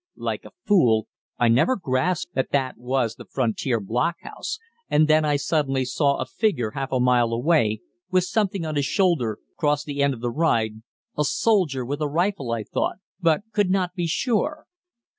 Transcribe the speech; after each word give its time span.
Like 0.17 0.45
a 0.45 0.51
fool, 0.65 1.07
I 1.37 1.47
never 1.47 1.75
grasped 1.75 2.33
that 2.33 2.51
that 2.53 2.75
was 2.79 3.13
the 3.13 3.25
frontier 3.29 3.79
blockhouse 3.79 4.57
and 4.89 5.07
then 5.07 5.23
I 5.23 5.35
suddenly 5.35 5.85
saw 5.85 6.17
a 6.17 6.25
figure 6.25 6.71
half 6.71 6.91
a 6.91 6.99
mile 6.99 7.31
away, 7.31 7.81
with 8.09 8.23
something 8.23 8.65
on 8.65 8.77
his 8.77 8.85
shoulder, 8.85 9.37
cross 9.57 9.83
the 9.83 10.01
end 10.01 10.15
of 10.15 10.21
the 10.21 10.31
ride 10.31 10.81
a 11.15 11.23
soldier 11.23 11.85
with 11.85 12.01
a 12.01 12.09
rifle, 12.09 12.51
I 12.51 12.63
thought, 12.63 12.95
but 13.19 13.41
could 13.53 13.69
not 13.69 13.93
be 13.93 14.07
sure. 14.07 14.65